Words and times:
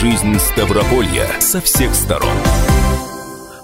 Жизнь 0.00 0.38
Ставрополья 0.38 1.40
со 1.40 1.60
всех 1.60 1.92
сторон. 1.92 2.36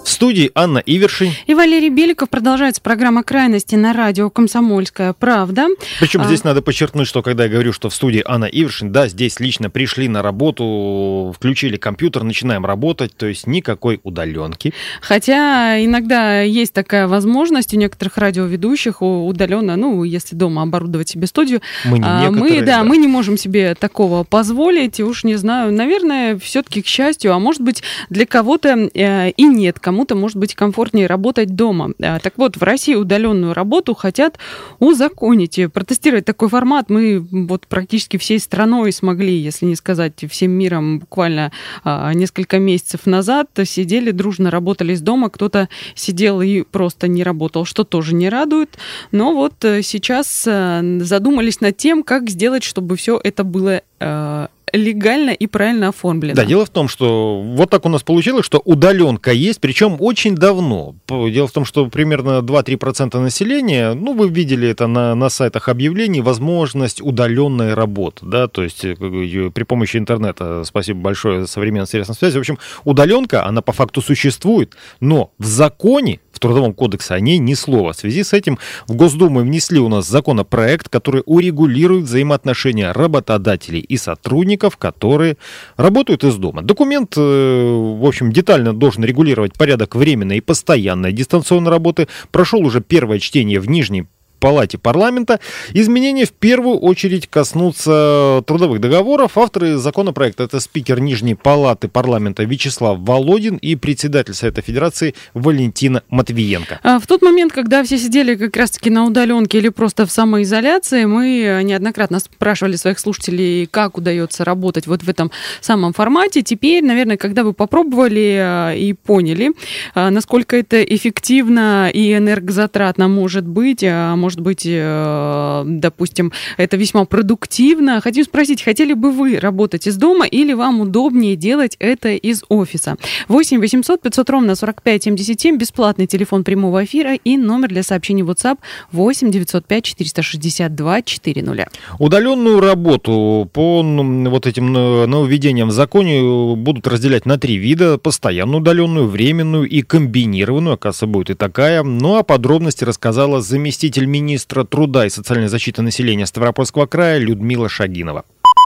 В 0.05 0.11
студии 0.11 0.51
Анна 0.55 0.83
Ивершин. 0.85 1.33
И 1.47 1.55
Валерий 1.55 1.89
Беликов. 1.89 2.29
Продолжается 2.29 2.83
программа 2.83 3.23
«Крайности» 3.23 3.75
на 3.75 3.95
радио 3.95 4.29
«Комсомольская 4.29 5.15
правда». 5.15 5.69
Причем 5.99 6.21
а... 6.21 6.25
здесь 6.27 6.45
надо 6.45 6.61
подчеркнуть, 6.61 7.09
что 7.09 7.23
когда 7.23 7.45
я 7.45 7.51
говорю, 7.51 7.73
что 7.73 7.89
в 7.89 7.95
студии 7.95 8.23
Анна 8.27 8.45
Ивершин, 8.45 8.93
да, 8.93 9.09
здесь 9.09 9.41
лично 9.41 9.71
пришли 9.71 10.09
на 10.09 10.21
работу, 10.21 11.33
включили 11.35 11.79
компьютер, 11.79 12.23
начинаем 12.23 12.67
работать, 12.67 13.17
то 13.17 13.25
есть 13.25 13.47
никакой 13.47 14.01
удаленки. 14.03 14.75
Хотя 15.01 15.83
иногда 15.83 16.43
есть 16.43 16.75
такая 16.75 17.09
возможность 17.09 17.73
у 17.73 17.79
некоторых 17.79 18.19
радиоведущих 18.19 19.01
удаленно, 19.01 19.77
ну, 19.77 20.05
если 20.05 20.37
дома 20.37 20.63
оборудовать 20.63 21.09
себе 21.09 21.27
студию. 21.27 21.63
Мы 21.87 21.99
не 21.99 22.05
а, 22.07 22.31
мы, 22.31 22.61
да, 22.61 22.67
да, 22.67 22.85
мы 22.85 22.99
не 22.99 23.09
можем 23.09 23.39
себе 23.39 23.75
такого 23.75 24.25
позволить, 24.25 25.01
и 25.01 25.03
уж 25.03 25.25
не 25.25 25.37
знаю, 25.37 25.73
наверное, 25.73 26.39
все-таки 26.39 26.83
к 26.83 26.87
счастью, 26.87 27.33
а 27.33 27.39
может 27.39 27.63
быть 27.63 27.83
для 28.11 28.27
кого-то 28.27 28.91
э, 28.93 29.31
и 29.31 29.45
нет, 29.45 29.79
кому 29.81 29.94
кому-то, 29.95 30.17
может 30.17 30.37
быть, 30.37 30.57
комфортнее 30.57 31.07
работать 31.07 31.55
дома. 31.55 31.93
А, 32.03 32.19
так 32.19 32.33
вот, 32.37 32.57
в 32.57 32.63
России 32.65 32.97
удаленную 32.97 33.55
работу 33.55 33.95
хотят 33.95 34.39
узаконить. 34.81 35.61
Протестировать 35.73 36.25
такой 36.25 36.49
формат 36.49 36.91
мы 36.91 37.21
вот 37.21 37.69
практически 37.69 38.17
всей 38.17 38.41
страной 38.41 38.91
смогли, 38.91 39.37
если 39.37 39.67
не 39.67 39.77
сказать 39.77 40.25
всем 40.29 40.51
миром, 40.51 40.99
буквально 40.99 41.53
а, 41.85 42.13
несколько 42.13 42.59
месяцев 42.59 43.07
назад 43.07 43.51
сидели, 43.65 44.11
дружно 44.11 44.51
работали 44.51 44.95
из 44.95 45.01
дома, 45.01 45.31
кто-то 45.31 45.69
сидел 45.95 46.43
и 46.43 46.63
просто 46.63 47.07
не 47.07 47.23
работал, 47.23 47.65
что 47.65 47.85
тоже 47.85 48.17
не 48.17 48.29
радует. 48.29 48.77
Но 49.13 49.33
вот 49.33 49.65
э, 49.65 49.83
сейчас 49.83 50.45
э, 50.45 50.99
задумались 51.03 51.61
над 51.61 51.77
тем, 51.77 52.03
как 52.03 52.29
сделать, 52.31 52.65
чтобы 52.65 52.97
все 52.97 53.21
это 53.23 53.45
было 53.45 53.83
э, 54.01 54.47
легально 54.77 55.31
и 55.31 55.47
правильно 55.47 55.89
оформлено. 55.89 56.35
Да, 56.35 56.45
дело 56.45 56.67
в 56.67 56.71
том, 56.71 56.89
что 56.89 57.41
вот 57.41 57.71
так 57.71 57.85
у 57.87 57.89
нас 57.89 58.03
получилось, 58.03 58.45
что 58.45 58.61
удаленка 58.65 59.33
есть, 59.33 59.61
причем 59.61 59.97
очень 60.01 60.35
давно. 60.35 60.97
Дело 61.09 61.47
в 61.47 61.53
том, 61.53 61.65
что 61.65 61.87
примерно 61.87 62.41
2-3% 62.41 63.19
населения, 63.21 63.95
ну, 63.95 64.15
вы 64.15 64.29
видели 64.29 64.69
это 64.69 64.87
на, 64.87 65.15
на 65.15 65.29
сайтах 65.29 65.69
объявлений, 65.69 66.21
возможность 66.21 67.01
удаленной 67.01 67.75
работы, 67.75 68.27
да, 68.27 68.49
то 68.49 68.63
есть 68.63 68.85
э, 68.85 68.95
при 68.95 69.63
помощи 69.65 69.97
интернета, 69.97 70.65
спасибо 70.65 71.01
большое, 71.01 71.47
современной 71.47 71.87
средствам 71.87 72.17
связи. 72.17 72.37
В 72.37 72.41
общем, 72.41 72.59
удаленка, 72.85 73.47
она 73.47 73.63
по 73.63 73.73
факту 73.73 74.03
существует, 74.03 74.77
но 75.01 75.33
в 75.39 75.45
законе 75.47 76.21
Трудовом 76.45 76.75
кодексе 76.75 77.15
о 77.15 77.21
ней 77.21 77.39
ни 77.39 77.55
слова. 77.55 77.95
В 77.95 77.97
связи 77.97 78.23
с 78.23 78.35
этим 78.35 78.59
в 78.87 78.95
Госдуму 78.95 79.41
внесли 79.41 79.79
у 79.79 79.89
нас 79.89 80.07
законопроект, 80.07 80.91
который 80.91 81.23
урегулирует 81.25 82.05
взаимоотношения 82.05 82.93
работодателей 82.93 83.81
и 83.81 83.97
сотрудников, 83.97 84.77
которые 84.77 85.39
работают 85.79 86.23
из 86.23 86.37
дома. 86.37 86.61
Документ, 86.61 87.15
э, 87.17 87.21
в 87.21 88.07
общем, 88.07 88.31
детально 88.31 88.75
должен 88.75 89.05
регулировать 89.05 89.55
порядок 89.55 89.95
временной 89.95 90.37
и 90.37 90.41
постоянной 90.43 91.13
дистанционной 91.13 91.71
работы. 91.71 92.09
Прошел 92.31 92.61
уже 92.61 92.83
первое 92.83 93.21
чтение 93.21 93.59
в 93.59 93.71
Нижней 93.71 94.05
палате 94.45 94.77
парламента. 94.77 95.41
Изменения 95.73 96.27
в 96.27 96.33
первую 96.33 96.77
очередь 96.77 97.27
коснутся 97.29 98.43
трудовых 98.47 98.79
договоров. 98.79 99.39
Авторы 99.39 99.79
законопроекта 99.79 100.43
это 100.43 100.61
спикер 100.61 101.01
Нижней 101.01 101.35
палаты 101.35 101.89
парламента 101.89 102.45
Вячеслав 102.45 102.99
Володин 102.99 103.57
и 103.57 103.75
председатель 103.75 104.35
Совета 104.35 104.61
Федерации 104.61 105.15
Валентина 105.33 106.03
Матвиенко. 106.11 106.79
А, 106.83 106.99
в 106.99 107.07
тот 107.07 107.23
момент, 107.23 107.55
когда 107.55 107.83
все 107.85 107.97
сидели 107.97 108.35
как 108.35 108.55
раз-таки 108.59 108.91
на 108.91 109.07
удаленке 109.07 109.57
или 109.57 109.71
просто 109.71 110.05
в 110.05 110.13
самоизоляции, 110.13 111.07
мы 111.07 111.63
неоднократно 111.65 112.21
спрашивали 112.21 112.77
своих 112.77 112.99
слушателей, 112.99 113.65
как 113.65 113.97
удается 113.97 114.45
работать 114.45 114.87
вот 114.87 115.05
в 115.05 115.09
этом 115.09 115.31
самом 115.63 115.95
формате. 115.95 116.43
Теперь, 116.43 116.85
наверное, 116.85 117.17
когда 117.17 117.45
вы 117.45 117.55
попробовали 117.55 118.37
а, 118.39 118.73
и 118.75 118.93
поняли, 118.93 119.53
а, 119.95 120.11
насколько 120.11 120.55
это 120.55 120.83
эффективно 120.83 121.89
и 121.89 122.13
энергозатратно 122.13 123.09
может 123.09 123.47
быть, 123.47 123.83
может 123.83 124.34
может 124.35 124.41
быть, 124.41 124.67
э, 124.67 125.63
допустим, 125.65 126.33
это 126.57 126.77
весьма 126.77 127.05
продуктивно. 127.05 128.01
Хотим 128.01 128.25
спросить, 128.25 128.63
хотели 128.63 128.93
бы 128.93 129.13
вы 129.13 129.39
работать 129.39 129.87
из 129.87 129.97
дома 129.97 130.27
или 130.27 130.55
вам 130.55 130.81
удобнее 130.81 131.37
делать 131.37 131.77
это 131.79 132.09
из 132.09 132.43
офиса? 132.49 132.97
8 133.29 133.61
800 133.61 134.01
500 134.01 134.31
ровно 134.31 134.57
45 134.57 135.05
77, 135.05 135.57
бесплатный 135.57 136.07
телефон 136.07 136.43
прямого 136.43 136.85
эфира 136.85 137.15
и 137.15 137.37
номер 137.37 137.69
для 137.69 137.85
сообщений 137.85 138.25
WhatsApp 138.25 138.59
8 138.91 139.31
905 139.31 139.85
462 139.85 141.03
400. 141.03 141.69
Удаленную 142.01 142.61
работу 142.61 143.49
по 143.53 143.83
вот 143.83 144.47
этим 144.47 144.73
нововведениям 144.73 145.69
в 145.69 145.73
законе 145.73 146.57
будут 146.57 146.89
разделять 146.89 147.25
на 147.27 147.39
три 147.39 147.57
вида. 147.57 147.99
Постоянную 147.99 148.61
удаленную, 148.61 149.07
временную 149.07 149.69
и 149.69 149.83
комбинированную. 149.83 150.75
Оказывается, 150.75 151.07
будет 151.07 151.31
и 151.31 151.35
такая. 151.35 151.85
Ну 151.85 152.17
а 152.17 152.25
подробности 152.25 152.83
рассказала 152.83 153.41
заместитель 153.41 154.07
министра 154.07 154.24
министра 154.25 154.65
труда 154.65 155.07
и 155.07 155.11
социальной 155.11 155.49
защиты 155.49 155.83
населения 155.83 156.27
Ставропольского 156.27 156.87
края 156.87 157.19
Людмила 157.19 157.69
Шагинова. 157.69 158.25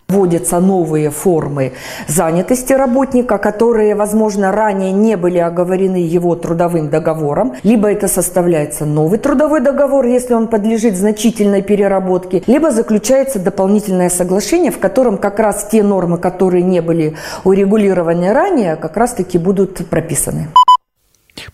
Вводятся 0.08 0.58
новые 0.58 1.10
формы 1.10 1.72
занятости 2.06 2.72
работника, 2.72 3.36
которые, 3.36 3.94
возможно, 3.94 4.52
ранее 4.52 4.90
не 4.90 5.18
были 5.18 5.36
оговорены 5.36 5.96
его 5.96 6.34
трудовым 6.34 6.88
договором. 6.88 7.56
Либо 7.62 7.90
это 7.92 8.08
составляется 8.08 8.86
новый 8.86 9.18
трудовой 9.18 9.60
договор, 9.60 10.06
если 10.06 10.32
он 10.32 10.48
подлежит 10.48 10.96
значительной 10.96 11.60
переработке, 11.60 12.42
либо 12.46 12.70
заключается 12.70 13.38
дополнительное 13.38 14.08
соглашение, 14.08 14.70
в 14.70 14.78
котором 14.78 15.18
как 15.18 15.38
раз 15.38 15.68
те 15.70 15.82
нормы, 15.82 16.16
которые 16.16 16.62
не 16.62 16.80
были 16.80 17.16
урегулированы 17.44 18.32
ранее, 18.32 18.76
как 18.76 18.96
раз-таки 18.96 19.36
будут 19.36 19.86
прописаны. 19.90 20.48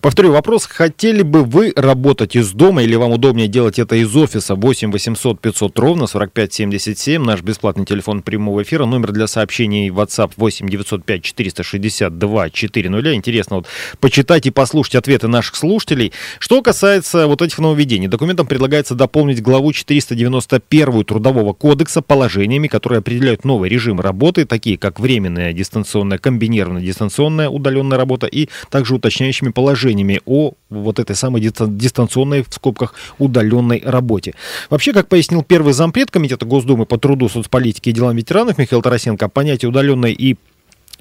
Повторю 0.01 0.31
вопрос. 0.31 0.65
Хотели 0.65 1.21
бы 1.21 1.43
вы 1.43 1.71
работать 1.75 2.35
из 2.35 2.51
дома 2.51 2.83
или 2.83 2.95
вам 2.95 3.11
удобнее 3.11 3.47
делать 3.47 3.79
это 3.79 3.95
из 3.95 4.15
офиса? 4.15 4.55
8 4.55 4.91
800 4.91 5.39
500 5.39 5.79
ровно 5.79 6.07
45 6.07 6.53
77. 6.53 7.23
Наш 7.23 7.41
бесплатный 7.41 7.85
телефон 7.85 8.21
прямого 8.21 8.63
эфира. 8.63 8.85
Номер 8.85 9.11
для 9.11 9.27
сообщений 9.27 9.89
WhatsApp 9.89 10.31
8 10.37 10.69
905 10.69 11.21
462 11.21 12.49
400. 12.49 13.13
Интересно 13.13 13.57
вот 13.57 13.67
почитать 13.99 14.45
и 14.45 14.51
послушать 14.51 14.95
ответы 14.95 15.27
наших 15.27 15.55
слушателей. 15.55 16.13
Что 16.39 16.61
касается 16.61 17.27
вот 17.27 17.41
этих 17.41 17.59
нововведений. 17.59 18.07
Документом 18.07 18.47
предлагается 18.47 18.95
дополнить 18.95 19.41
главу 19.41 19.71
491 19.73 21.05
Трудового 21.05 21.53
кодекса 21.53 22.01
положениями, 22.01 22.67
которые 22.67 22.99
определяют 22.99 23.45
новый 23.45 23.69
режим 23.69 23.99
работы, 23.99 24.45
такие 24.45 24.77
как 24.77 24.99
временная 24.99 25.53
дистанционная, 25.53 26.17
комбинированная 26.17 26.81
дистанционная 26.81 27.49
удаленная 27.49 27.97
работа 27.97 28.27
и 28.27 28.49
также 28.69 28.95
уточняющими 28.95 29.49
положениями 29.49 29.74
положениями 29.75 30.21
о 30.25 30.53
вот 30.69 30.99
этой 30.99 31.15
самой 31.15 31.41
дистанционной, 31.41 32.43
в 32.43 32.53
скобках, 32.53 32.93
удаленной 33.19 33.81
работе. 33.85 34.33
Вообще, 34.69 34.93
как 34.93 35.07
пояснил 35.07 35.43
первый 35.43 35.73
зампред 35.73 36.11
Комитета 36.11 36.45
Госдумы 36.45 36.85
по 36.85 36.97
труду, 36.97 37.27
соцполитике 37.27 37.89
и 37.91 37.93
делам 37.93 38.15
ветеранов 38.15 38.57
Михаил 38.57 38.81
Тарасенко, 38.81 39.27
понятие 39.27 39.69
удаленной 39.69 40.13
и 40.13 40.37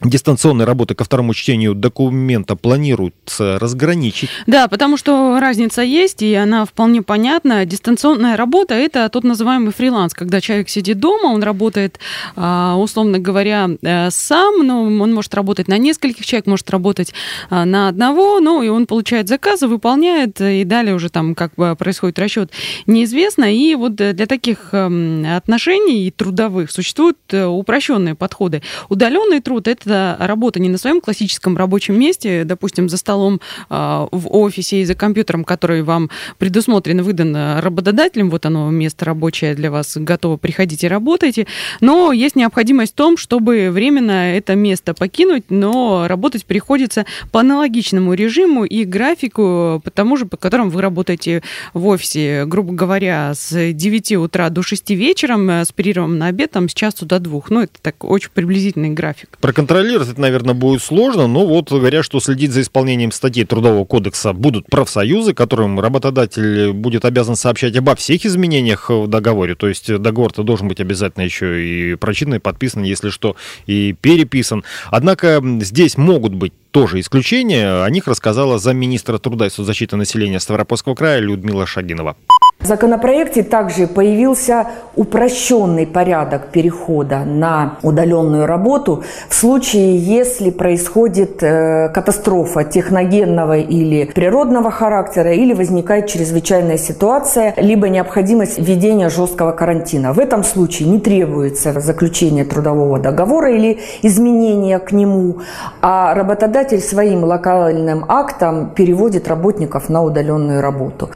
дистанционной 0.03 0.65
работы 0.65 0.95
ко 0.95 1.05
второму 1.05 1.35
чтению 1.35 1.75
документа 1.75 2.57
планируется 2.57 3.59
разграничить. 3.59 4.31
Да, 4.47 4.69
потому 4.69 4.97
что 4.97 5.39
разница 5.41 5.83
есть, 5.83 6.23
и 6.23 6.35
она 6.35 6.65
вполне 6.65 7.03
понятна. 7.03 7.65
Дистанционная 7.65 8.37
работа– 8.37 8.75
это 8.75 9.09
тот 9.09 9.25
называемый 9.25 9.73
фриланс, 9.73 10.15
когда 10.15 10.41
человек 10.41 10.69
сидит 10.69 10.99
дома, 10.99 11.27
он 11.27 11.43
работает, 11.43 11.99
а, 12.37 12.77
условно 12.77 13.19
говоря, 13.19 13.71
э, 13.83 14.11
сам, 14.11 14.67
но 14.67 14.83
он 14.83 15.15
может 15.15 15.35
работать 15.35 15.69
на 15.69 15.79
нескольких 15.79 16.27
человек, 16.27 16.47
может 16.47 16.71
работать 16.71 17.15
а, 17.51 17.65
на 17.65 17.89
одного, 17.89 18.41
ну, 18.41 18.63
и 18.63 18.69
он 18.69 18.87
получает 18.87 19.29
заказы, 19.29 19.69
выполняет, 19.69 20.41
и 20.41 20.65
далее 20.65 20.95
уже 20.95 21.09
там 21.09 21.35
как 21.35 21.55
бы 21.57 21.77
происходит 21.77 22.19
расчет 22.19 22.51
неизвестно. 22.87 23.55
И 23.55 23.75
вот 23.75 23.95
для 23.95 24.27
таких 24.27 24.71
эм, 24.73 25.25
отношений 25.37 26.11
трудовых 26.11 26.71
существуют 26.71 27.19
э, 27.31 27.45
упрощенные 27.45 28.15
подходы. 28.15 28.63
Удаленный 28.89 29.41
труд– 29.41 29.69
это 29.69 29.84
это 29.85 30.17
работа 30.21 30.61
не 30.61 30.69
на 30.69 30.79
своем 30.79 31.01
классическом 31.01 31.57
рабочем 31.57 31.99
месте, 31.99 32.45
допустим, 32.45 32.89
за 32.89 32.97
столом 32.97 33.41
э, 33.71 34.07
в 34.11 34.35
офисе 34.35 34.81
и 34.81 34.85
за 34.85 34.95
компьютером, 34.95 35.45
который 35.45 35.83
вам 35.83 36.11
предусмотрен 36.39 37.03
выдан 37.03 37.61
работодателем, 37.61 38.31
вот 38.31 38.47
оно, 38.47 38.71
место 38.71 39.05
рабочее 39.05 39.55
для 39.55 39.71
вас 39.71 39.97
готово, 39.97 40.37
приходите, 40.37 40.89
работайте, 40.89 41.47
но 41.81 42.13
есть 42.13 42.37
необходимость 42.37 42.93
в 42.93 42.97
том, 42.97 43.17
чтобы 43.17 43.71
временно 43.71 44.35
это 44.35 44.55
место 44.55 44.95
покинуть, 44.95 45.45
но 45.51 46.07
работать 46.09 46.47
приходится 46.47 47.07
по 47.31 47.41
аналогичному 47.41 48.15
режиму 48.15 48.65
и 48.65 48.85
графику, 48.85 49.81
по 49.85 49.91
тому 49.91 50.17
же, 50.17 50.27
по 50.27 50.37
которому 50.37 50.71
вы 50.71 50.81
работаете 50.81 51.43
в 51.73 51.87
офисе, 51.87 52.45
грубо 52.47 52.73
говоря, 52.73 53.33
с 53.35 53.73
9 53.73 54.13
утра 54.13 54.51
до 54.51 54.63
6 54.63 54.91
вечером, 54.91 55.51
с 55.51 55.73
перерывом 55.73 56.19
на 56.19 56.27
обед, 56.27 56.53
там, 56.53 56.69
с 56.69 56.75
часу 56.75 57.07
до 57.07 57.19
двух. 57.19 57.51
Ну, 57.51 57.63
это 57.63 57.73
так 57.81 58.05
очень 58.05 58.31
приблизительный 58.33 58.91
график. 58.91 59.39
Проконтролировать 59.41 59.74
контролировать 59.75 60.09
это, 60.09 60.21
наверное, 60.21 60.55
будет 60.55 60.83
сложно, 60.83 61.27
но 61.27 61.45
вот 61.45 61.73
говорят, 61.73 62.05
что 62.05 62.21
следить 62.21 62.53
за 62.53 62.61
исполнением 62.61 63.11
статей 63.11 63.45
Трудового 63.45 63.85
кодекса 63.85 64.33
будут 64.33 64.67
профсоюзы, 64.67 65.35
которым 65.35 65.81
работодатель 65.81 66.73
будет 66.73 67.05
обязан 67.05 67.35
сообщать 67.35 67.75
обо 67.77 67.97
всех 67.97 68.25
изменениях 68.25 68.89
в 68.89 69.09
договоре. 69.09 69.57
То 69.57 69.67
есть 69.67 69.93
договор-то 69.93 70.45
должен 70.45 70.69
быть 70.69 70.79
обязательно 70.79 71.25
еще 71.25 71.67
и 71.67 71.95
прочитан, 71.97 72.35
и 72.35 72.39
подписан, 72.39 72.85
если 72.85 73.11
что, 73.11 73.35
и 73.67 73.97
переписан. 74.01 74.63
Однако 74.93 75.43
здесь 75.61 75.97
могут 75.97 76.35
быть 76.35 76.53
тоже 76.71 77.01
исключения. 77.01 77.83
О 77.83 77.91
них 77.91 78.07
рассказала 78.07 78.59
замминистра 78.59 79.19
труда 79.19 79.47
и 79.47 79.51
соцзащиты 79.51 79.97
населения 79.97 80.39
Ставропольского 80.39 80.95
края 80.95 81.19
Людмила 81.19 81.67
Шагинова. 81.67 82.17
В 82.65 82.67
законопроекте 82.67 83.43
также 83.43 83.87
появился 83.87 84.69
упрощенный 84.97 85.87
порядок 85.87 86.47
перехода 86.47 87.19
на 87.19 87.77
удаленную 87.83 88.47
работу 88.47 89.05
в 89.29 89.35
случае, 89.35 89.99
если 89.99 90.49
происходит 90.49 91.43
э, 91.43 91.91
катастрофа 91.91 92.65
техногенного 92.65 93.59
или 93.59 94.07
природного 94.07 94.71
характера, 94.71 95.35
или 95.35 95.53
возникает 95.53 96.07
чрезвычайная 96.07 96.79
ситуация, 96.79 97.53
либо 97.59 97.91
необходимость 97.91 98.59
введения 98.59 99.11
жесткого 99.11 99.53
карантина. 99.53 100.15
В 100.15 100.19
этом 100.19 100.43
случае 100.43 100.89
не 100.89 101.01
требуется 101.01 101.79
заключение 101.79 102.47
трудового 102.47 102.99
договора 102.99 103.53
или 103.53 103.81
изменения 104.01 104.79
к 104.79 104.91
нему, 104.91 105.43
а 105.83 106.15
работодатель 106.15 106.81
своим 106.81 107.25
локальным 107.25 108.07
актом 108.09 108.71
переводит 108.71 109.29
работников 109.29 109.91
на 109.91 110.03
удаленную 110.03 110.63
работу 110.63 111.11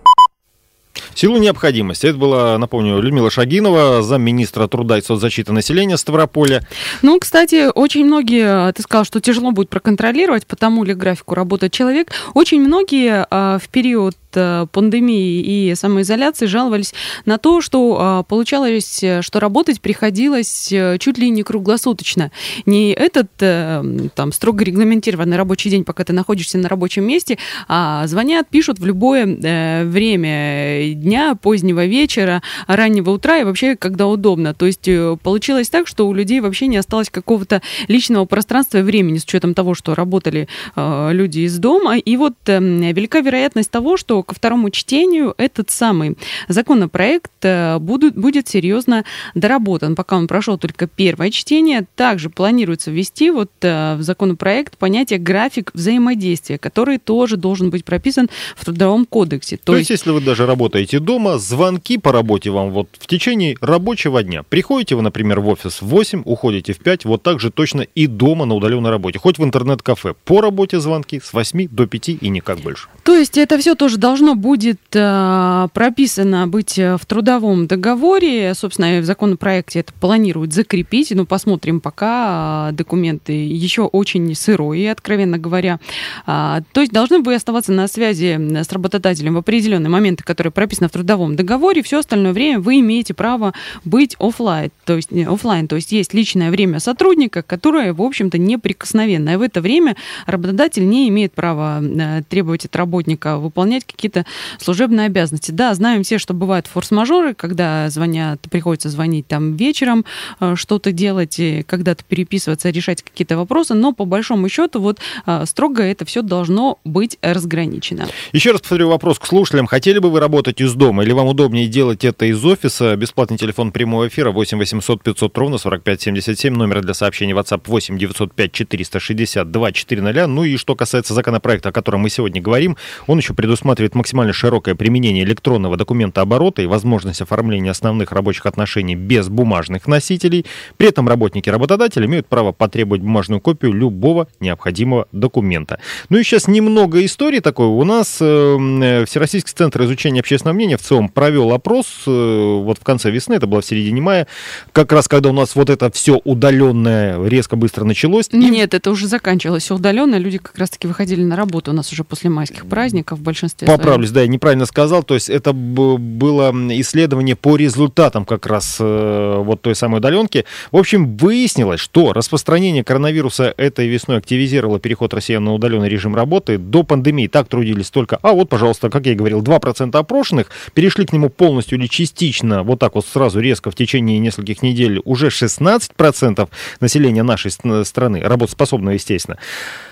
силу 1.19 1.39
необходимости. 1.39 2.07
Это 2.07 2.19
была, 2.19 2.59
напомню, 2.59 3.01
Людмила 3.01 3.31
Шагинова, 3.31 4.03
замминистра 4.03 4.67
труда 4.69 4.99
и 4.99 5.03
соцзащиты 5.03 5.53
населения 5.53 5.97
Ставрополя. 5.97 6.67
Ну, 7.03 7.19
кстати, 7.19 7.71
очень 7.75 8.05
многие, 8.05 8.73
ты 8.73 8.83
сказал, 8.83 9.05
что 9.05 9.21
тяжело 9.21 9.51
будет 9.51 9.69
проконтролировать, 9.69 10.47
потому 10.47 10.85
ли 10.85 10.95
графику 10.95 11.35
работает 11.35 11.73
человек. 11.73 12.13
Очень 12.35 12.61
многие 12.61 13.27
а, 13.31 13.59
в 13.59 13.69
период 13.69 14.17
Э, 14.35 14.67
пандемии 14.71 15.41
и 15.41 15.75
самоизоляции 15.75 16.47
жаловались 16.47 16.95
на 17.25 17.39
то, 17.39 17.61
что 17.61 18.25
получалось, 18.29 19.03
что 19.21 19.41
работать 19.41 19.81
приходилось 19.81 20.71
э, 20.73 20.99
чуть 20.99 21.19
ли 21.19 21.31
не 21.31 21.43
круглосуточно. 21.43 22.31
Не 22.67 22.93
этот 22.93 23.31
э, 23.41 23.83
там 24.15 24.33
строго 24.33 24.65
регламентированный 24.65 25.37
рабочий 25.37 25.71
день, 25.71 25.85
пока 25.85 26.05
ты 26.05 26.13
находишься 26.13 26.59
на 26.59 26.69
рабочем 26.69 27.05
месте, 27.05 27.39
а 27.69 28.07
звонят, 28.07 28.49
пишут 28.49 28.79
в 28.79 28.87
любое 28.87 29.85
время 29.85 30.93
дня, 31.09 31.35
позднего 31.35 31.87
вечера, 31.87 32.43
раннего 32.67 33.11
утра 33.11 33.39
и 33.39 33.45
вообще 33.45 33.77
когда 33.77 34.07
удобно. 34.07 34.55
То 34.55 34.67
есть 34.67 34.89
получилось 35.23 35.71
так, 35.71 35.87
что 35.89 36.07
у 36.07 36.13
людей 36.13 36.41
вообще 36.41 36.67
не 36.67 36.77
осталось 36.77 37.09
какого-то 37.11 37.63
личного 37.89 38.27
пространства 38.27 38.79
и 38.79 38.83
времени 38.83 39.19
с 39.19 39.25
учетом 39.25 39.55
того, 39.55 39.75
что 39.75 39.95
работали 39.95 40.49
люди 40.77 41.41
из 41.41 41.59
дома. 41.59 41.97
И 41.97 42.17
вот 42.17 42.35
велика 42.47 43.21
вероятность 43.21 43.71
того, 43.71 43.97
что 43.97 44.23
ко 44.23 44.35
второму 44.35 44.71
чтению 44.71 45.35
этот 45.39 45.71
самый 45.71 46.17
законопроект 46.49 47.31
э, 47.43 47.79
будет, 47.79 48.17
будет 48.17 48.49
серьезно 48.49 49.05
доработан. 49.35 49.97
Пока 49.97 50.17
он 50.17 50.27
прошел 50.27 50.59
только 50.59 50.87
первое 50.87 51.31
чтение, 51.31 51.87
также 51.97 52.31
планируется 52.31 52.91
ввести 52.91 53.31
вот 53.31 53.51
э, 53.63 53.97
в 53.97 54.03
законопроект 54.03 54.77
понятие 54.77 55.19
график 55.19 55.71
взаимодействия, 55.75 56.59
который 56.59 56.99
тоже 56.99 57.37
должен 57.37 57.71
быть 57.71 57.85
прописан 57.85 58.29
в 58.57 58.65
Трудовом 58.65 59.07
кодексе. 59.07 59.57
То, 59.57 59.73
То 59.73 59.79
есть, 59.79 59.91
если 59.91 60.11
вы 60.11 60.21
даже 60.21 60.47
работаете 60.47 60.98
дома, 61.01 61.39
звонки 61.39 61.99
по 61.99 62.13
работе 62.13 62.51
вам 62.51 62.71
вот 62.71 62.89
в 62.99 63.07
течение 63.07 63.57
рабочего 63.61 64.23
дня. 64.23 64.43
Приходите 64.43 64.95
вы, 64.95 65.03
например, 65.03 65.41
в 65.41 65.49
офис 65.49 65.83
в 65.83 65.87
8, 65.87 66.23
уходите 66.25 66.73
в 66.73 66.79
5, 66.79 67.05
вот 67.05 67.23
так 67.23 67.41
же 67.41 67.51
точно 67.51 67.83
и 67.83 68.07
дома 68.07 68.45
на 68.45 68.55
удаленной 68.55 68.91
работе. 68.91 69.19
Хоть 69.19 69.39
в 69.39 69.45
интернет-кафе. 69.45 70.15
По 70.25 70.41
работе 70.41 70.81
звонки 70.81 71.21
с 71.21 71.33
8 71.33 71.69
до 71.71 71.87
5 71.87 72.09
и 72.09 72.29
никак 72.29 72.61
больше. 72.61 72.89
То 73.05 73.15
есть 73.15 73.39
это 73.39 73.59
все 73.59 73.75
тоже 73.75 73.99
должно 73.99 74.35
будет 74.35 74.81
э, 74.95 75.69
прописано 75.73 76.47
быть 76.47 76.79
э, 76.79 76.97
в 76.97 77.07
трудовом 77.07 77.67
договоре. 77.67 78.55
Собственно, 78.55 79.01
в 79.01 79.05
законопроекте 79.05 79.81
это 79.81 79.93
планируют 79.93 80.53
закрепить. 80.53 81.11
Ну, 81.11 81.27
посмотрим 81.27 81.81
пока. 81.81 82.69
Э, 82.69 82.73
документы 82.73 83.33
еще 83.33 83.83
очень 83.83 84.35
сырые, 84.35 84.93
откровенно 84.93 85.39
говоря. 85.39 85.81
А, 86.27 86.63
то 86.73 86.81
есть 86.81 86.93
должны 86.93 87.21
бы 87.21 87.35
оставаться 87.35 87.73
на 87.73 87.89
связи 87.89 88.39
с 88.63 88.73
работодателем 88.73 89.35
в 89.35 89.39
определенные 89.39 89.91
моменты, 89.91 90.25
которые 90.25 90.53
прописаны 90.53 90.88
в 90.89 90.93
трудовом 90.93 91.37
договоре. 91.37 91.83
Все 91.83 91.99
остальное 91.99 92.33
время 92.33 92.61
вы 92.61 92.81
имеете 92.81 93.15
право 93.15 93.55
быть 93.85 94.17
офлайн. 94.19 94.71
То 94.85 94.97
есть, 94.97 95.11
офлайн, 95.13 95.69
то 95.69 95.77
есть 95.77 95.93
есть 95.93 96.15
личное 96.15 96.51
время 96.51 96.81
сотрудника, 96.81 97.43
которое, 97.43 97.93
в 97.93 98.03
общем-то, 98.03 98.39
неприкосновенное. 98.39 99.39
В 99.39 99.43
это 99.43 99.61
время 99.61 99.97
работодатель 100.27 100.89
не 100.89 101.09
имеет 101.09 101.33
права 101.33 101.83
требовать 102.29 102.65
от 102.65 102.77
работника 102.77 103.39
выполнять 103.39 103.85
какие-то 103.85 104.25
служебные 104.61 105.07
обязанности. 105.07 105.51
Да, 105.51 105.75
знаем 105.75 106.03
все, 106.03 106.19
что 106.19 106.35
бывают 106.35 106.67
форс-мажоры, 106.67 107.35
когда 107.35 107.89
звонят, 107.91 108.41
приходится 108.51 108.89
звонить 108.89 109.27
там 109.27 109.57
вечером, 109.57 110.05
э, 110.41 110.55
что-то 110.57 110.93
делать, 110.93 111.41
когда-то 111.67 112.05
переписываться, 112.05 112.71
решать 112.71 113.03
какие-то 113.03 113.37
вопросы, 113.37 113.75
но 113.75 113.93
по 113.93 114.05
большому 114.05 114.49
счету 114.49 114.81
вот 114.81 114.99
э, 115.27 115.45
строго 115.47 115.83
это 115.83 116.05
все 116.05 116.23
должно 116.23 116.79
быть 116.85 117.19
разграничено. 117.23 118.07
Еще 118.33 118.53
раз 118.53 118.61
повторю 118.61 118.89
вопрос 118.89 119.19
к 119.19 119.27
слушателям. 119.27 119.67
Хотели 119.67 119.99
бы 119.99 120.11
вы 120.11 120.21
работать 120.21 120.61
дома 120.75 121.05
или 121.05 121.13
вам 121.13 121.27
удобнее 121.27 121.67
делать 121.69 122.05
это 122.05 122.27
из 122.27 122.45
офиса? 122.45 122.97
Бесплатный 122.97 123.37
телефон 123.37 123.73
прямого 123.73 124.09
эфира 124.09 124.31
8 124.31 124.59
800 124.59 125.03
500 125.03 125.39
ровно 125.39 125.59
45 125.59 126.01
77, 126.01 126.55
номер 126.55 126.83
для 126.83 126.95
сообщений 126.95 127.35
WhatsApp 127.35 127.63
8 127.67 127.99
905 127.99 128.53
462 128.53 129.73
400. 129.73 130.27
Ну 130.27 130.45
и 130.45 130.57
что 130.57 130.75
касается 130.75 131.15
законопроекта, 131.15 131.71
о 131.71 131.73
котором 131.73 132.01
мы 132.01 132.11
сегодня 132.11 132.41
говорим, 132.41 132.77
он 133.07 133.19
еще 133.19 133.35
предусматривает 133.35 133.95
максимально 133.95 134.33
широкое 134.33 134.75
применение 134.75 135.25
электронного 135.25 135.77
документа 135.77 136.21
оборота 136.21 136.63
и 136.63 136.67
возможность 136.67 137.21
оформления 137.21 137.71
основных 137.71 138.13
рабочих 138.13 138.47
отношений 138.47 138.95
без 138.95 139.29
бумажных 139.29 139.87
носителей. 139.87 140.47
При 140.77 140.89
этом 140.89 141.09
работники 141.09 141.49
работодателя 141.49 142.07
имеют 142.07 142.27
право 142.27 142.53
потребовать 142.53 143.03
бумажную 143.03 143.41
копию 143.41 143.73
любого 143.73 144.29
необходимого 144.41 145.07
документа. 145.13 145.81
Ну 146.09 146.19
и 146.19 146.23
сейчас 146.23 146.49
немного 146.49 147.05
истории 147.05 147.41
такой. 147.41 147.67
У 147.67 147.85
нас 147.85 148.19
э, 148.21 149.05
Всероссийский 149.07 149.53
центр 149.55 149.83
изучения 149.85 150.21
общественного 150.21 150.57
мнения 150.59 150.77
в 150.77 150.83
целом 150.83 151.09
провел 151.09 151.53
опрос 151.53 151.87
э, 152.07 152.61
вот 152.63 152.79
в 152.79 152.83
конце 152.83 153.11
весны, 153.11 153.35
это 153.35 153.47
было 153.47 153.61
в 153.61 153.65
середине 153.65 154.01
мая, 154.01 154.27
как 154.73 154.93
раз 154.93 155.09
когда 155.09 155.31
у 155.31 155.33
нас 155.33 155.55
вот 155.55 155.71
это 155.71 155.91
все 155.91 156.21
удаленное 156.25 157.25
резко 157.27 157.57
быстро 157.57 157.85
началось. 157.85 158.29
Нет, 158.33 158.75
и... 158.75 158.77
это 158.77 158.91
уже 158.91 159.07
заканчивалось 159.07 159.63
все 159.63 159.77
удаленное, 159.77 160.19
люди 160.19 160.39
как 160.39 160.59
раз-таки 160.59 160.87
выходили 160.89 161.23
на 161.23 161.37
работу 161.37 161.71
у 161.71 161.75
нас 161.75 161.93
уже 161.93 162.05
после 162.05 162.31
майских 162.31 162.67
праздников 162.67 163.19
в 163.19 163.23
большинстве 163.23 163.67
Поправлюсь, 163.67 164.11
да, 164.11 164.23
я 164.23 164.27
неправильно 164.27 164.67
сказал. 164.67 165.03
То 165.03 165.15
есть 165.15 165.29
это 165.29 165.53
было 165.53 166.51
исследование 166.81 167.37
по 167.37 167.57
результатам 167.57 168.25
как 168.25 168.47
раз 168.47 168.79
э, 168.81 169.43
вот 169.45 169.63
той 169.63 169.75
самой 169.75 169.99
удаленки. 169.99 170.45
В 170.73 170.77
общем, 170.77 171.17
выяснилось, 171.17 171.81
что 171.81 172.13
распространение 172.13 172.85
коронавируса 172.85 173.55
этой 173.57 173.89
весной 173.89 174.19
активизировало 174.19 174.81
переход 174.81 175.15
россиян 175.15 175.45
на 175.45 175.55
удаленный 175.55 175.89
режим 175.89 176.15
работы. 176.15 176.59
До 176.59 176.83
пандемии 176.83 177.27
так 177.29 177.49
трудились 177.49 177.91
только, 177.91 178.19
а 178.23 178.33
вот, 178.33 178.49
пожалуйста, 178.49 178.91
как 178.91 179.07
я 179.07 179.13
и 179.13 179.15
говорил, 179.15 179.43
2% 179.43 179.97
опрошенных 179.97 180.48
перешли 180.75 181.07
к 181.07 181.13
нему 181.13 181.29
полностью 181.29 181.79
или 181.79 181.87
частично, 181.87 182.63
вот 182.63 182.79
так 182.79 182.95
вот 182.95 183.07
сразу 183.07 183.41
резко 183.41 183.71
в 183.71 183.75
течение 183.75 184.19
нескольких 184.19 184.63
недель 184.63 185.01
уже 185.05 185.29
16% 185.29 186.49
населения 186.81 187.23
нашей 187.23 187.51
страны, 187.51 188.21
работоспособного, 188.21 188.95
естественно. 188.95 189.39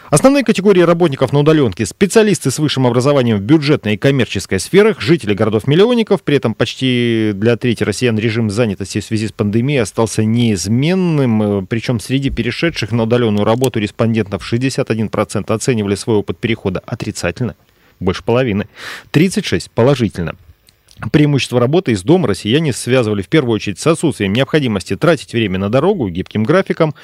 Основные 0.09 0.45
категории 0.45 0.83
работников 0.83 1.33
на 1.33 1.41
удаленке– 1.41 1.85
специалисты 1.87 2.53
с 2.53 2.61
высшим 2.61 2.87
образованием 2.87 3.39
в 3.39 3.41
бюджетной 3.41 3.95
и 3.95 3.97
коммерческой 3.97 4.61
сферах, 4.61 5.01
жители 5.01 5.35
городов-миллионников. 5.35 6.23
При 6.23 6.37
этом 6.37 6.55
почти 6.55 7.33
для 7.35 7.57
трети 7.57 7.83
россиян 7.83 8.17
режим 8.17 8.49
занятости 8.49 9.01
в 9.01 9.05
связи 9.05 9.27
с 9.27 9.33
пандемией 9.33 9.83
остался 9.83 10.23
неизменным. 10.23 11.67
Причем 11.67 11.99
среди 11.99 12.31
перешедших 12.31 12.93
на 12.93 13.03
удаленную 13.03 13.45
работу 13.45 13.81
респондентов 13.81 14.49
61% 14.51 15.53
оценивали 15.53 15.97
свой 15.97 16.19
опыт 16.19 16.39
перехода 16.39 16.81
отрицательно, 16.87 17.57
больше 17.99 18.23
половины, 18.23 18.69
36% 19.13 19.69
положительно. 19.75 20.37
Преимущество 21.13 21.61
работы 21.61 21.93
из 21.93 22.03
дома 22.03 22.29
россияне 22.29 22.73
связывали 22.73 23.23
в 23.23 23.29
первую 23.29 23.55
очередь 23.55 23.79
с 23.79 23.87
отсутствием 23.87 24.33
необходимости 24.33 24.97
тратить 24.97 25.33
время 25.33 25.59
на 25.59 25.69
дорогу, 25.69 26.09
гибким 26.09 26.45
графиком, 26.45 26.95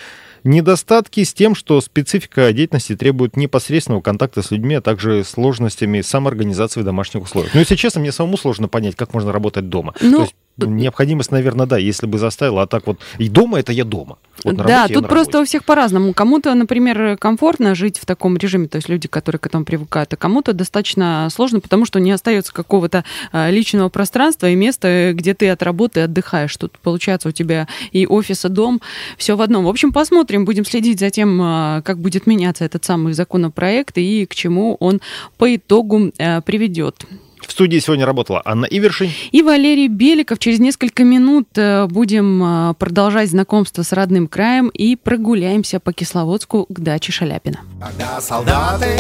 Недостатки 0.45 1.23
с 1.23 1.33
тем, 1.33 1.55
что 1.55 1.81
специфика 1.81 2.53
деятельности 2.53 2.97
требует 2.97 3.37
непосредственного 3.37 4.03
контакта 4.03 4.43
с 4.43 4.51
людьми, 4.51 4.75
а 4.75 4.81
также 4.81 5.23
сложностями 5.23 6.01
самоорганизации 6.01 6.81
в 6.81 6.85
домашних 6.85 7.23
условиях. 7.23 7.55
Но, 7.55 7.61
если 7.61 7.77
честно, 7.77 8.01
мне 8.01 8.11
самому 8.11 8.37
сложно 8.37 8.67
понять, 8.67 8.97
как 8.97 9.15
можно 9.15 9.33
работать 9.33 9.69
дома. 9.69 9.95
Ну, 10.01 10.23
есть... 10.23 10.35
необходимость, 10.59 11.31
наверное, 11.31 11.67
да, 11.67 11.79
если 11.79 12.07
бы 12.07 12.19
заставила, 12.19 12.63
а 12.63 12.67
так 12.67 12.87
вот 12.87 12.99
и 13.19 13.29
дома 13.29 13.59
это 13.59 13.73
я 13.73 13.85
дома. 13.85 14.19
Вот 14.45 14.57
да, 14.57 14.89
тут 14.89 15.09
просто 15.09 15.41
у 15.41 15.45
всех 15.45 15.65
по-разному. 15.65 16.13
Кому-то, 16.15 16.53
например, 16.55 17.17
комфортно 17.17 17.75
жить 17.75 17.99
в 17.99 18.07
таком 18.07 18.37
режиме, 18.37 18.67
то 18.67 18.77
есть 18.77 18.89
люди, 18.89 19.07
которые 19.07 19.39
к 19.39 19.47
этому 19.47 19.65
привыкают, 19.65 20.13
а 20.13 20.17
кому-то 20.17 20.53
достаточно 20.53 21.29
сложно, 21.31 21.61
потому 21.61 21.87
что 21.87 22.01
не 22.01 22.11
остается 22.11 22.53
какого-то 22.53 23.05
а, 23.31 23.51
личного 23.51 23.89
пространства 23.89 24.49
и 24.49 24.55
места, 24.55 25.13
где 25.15 25.35
ты 25.35 25.49
от 25.49 25.63
работы 25.63 26.01
отдыхаешь. 26.01 26.57
Тут 26.57 26.79
получается 26.79 27.29
у 27.29 27.33
тебя 27.33 27.69
и 27.93 28.07
офис, 28.07 28.45
и 28.45 28.49
дом, 28.49 28.81
все 29.17 29.37
в 29.37 29.43
одном. 29.43 29.65
В 29.65 29.69
общем, 29.69 29.93
посмотрим, 29.93 30.45
будем 30.45 30.65
следить 30.65 31.01
за 31.01 31.11
тем, 31.11 31.41
а, 31.41 31.83
как 31.83 31.99
будет 31.99 32.27
меняться 32.27 32.65
этот 32.65 32.85
самый 32.85 33.13
законопроект 33.13 33.97
и 33.99 34.27
к 34.27 34.35
чему 34.35 34.77
он 34.81 35.01
по 35.39 35.55
итогу 35.55 36.13
а, 36.19 36.41
приведет. 36.41 37.07
В 37.47 37.53
студии 37.53 37.79
сегодня 37.79 38.07
работала 38.07 38.43
Анна 38.45 38.67
Ивершин. 38.67 39.11
И 39.31 39.43
Валерий 39.43 39.89
Беликов. 39.89 40.39
Через 40.39 40.59
несколько 40.59 41.05
минут 41.05 41.49
э, 41.57 41.87
будем 41.87 42.43
э, 42.71 42.75
продолжать 42.75 43.31
знакомство 43.31 43.83
с 43.83 43.93
родным 43.93 44.27
краем 44.27 44.69
и 44.69 44.97
прогуляемся 44.97 45.81
по 45.81 45.93
Кисловодску 45.93 46.67
к 46.69 46.81
даче 46.81 47.13
Шаляпина. 47.13 47.61
Когда 47.81 48.21
солдаты 48.21 48.97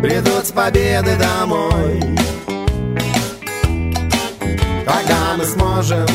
придут 0.00 0.46
с 0.46 0.52
победы 0.52 1.16
домой, 1.18 2.00
Когда 4.86 5.36
мы 5.36 5.44
сможем 5.44 6.06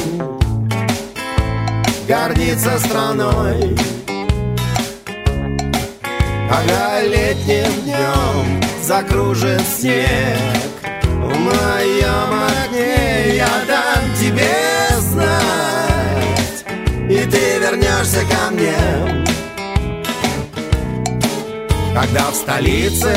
гордиться 2.08 2.79
страной, 2.79 3.77
Когда 6.50 7.02
летним 7.02 7.82
днем 7.84 8.62
закружит 8.82 9.62
снег. 9.62 10.38
В 11.06 11.40
моем 11.40 12.34
огне 12.66 13.38
я 13.38 13.50
дам 13.68 14.04
тебе 14.20 15.00
знать 15.00 16.66
И 17.10 17.26
ты 17.30 17.60
вернешься 17.60 18.22
ко 18.26 18.52
мне. 18.52 19.24
Когда 21.94 22.32
в 22.32 22.36
столице 22.36 23.16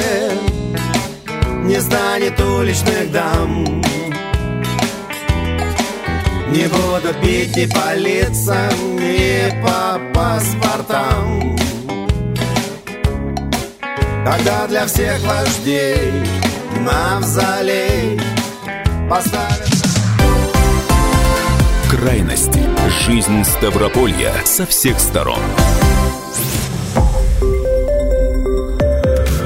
не 1.65 1.81
станет 1.81 2.39
уличных 2.39 3.11
дам 3.11 3.65
Не 6.53 6.69
будут 6.69 7.21
бить 7.23 7.57
ни 7.57 7.67
по 7.67 7.95
лицам, 7.95 8.97
ни 8.97 9.51
по 9.63 9.99
паспортам 10.15 11.57
когда 14.27 14.67
для 14.67 14.87
всех 14.87 15.21
вождей 15.21 16.13
мавзолей 16.81 18.21
поставят... 19.09 19.69
Крайности. 21.89 22.61
Жизнь 23.07 23.45
Ставрополья 23.45 24.33
со 24.45 24.67
всех 24.67 24.99
сторон. 24.99 25.39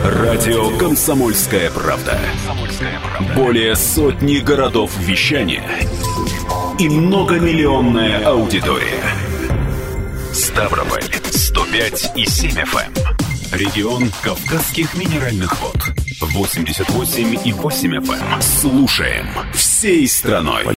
Радио 0.02 0.70
«Комсомольская 0.78 1.70
правда». 1.70 2.18
Более 3.36 3.76
сотни 3.76 4.38
городов 4.38 4.96
вещания 4.98 5.68
и 6.78 6.88
многомиллионная 6.88 8.24
аудитория. 8.26 9.04
Ставрополь 10.32 11.04
105 11.30 12.12
и 12.16 12.24
7 12.24 12.50
FM. 12.52 12.99
Регион 13.52 14.12
Кавказских 14.22 14.94
минеральных 14.94 15.60
вод. 15.60 15.76
88 16.20 17.38
и 17.44 17.52
8 17.52 17.96
FM. 17.96 18.34
Эм. 18.34 18.42
Слушаем 18.42 19.26
всей 19.52 20.06
страной. 20.06 20.66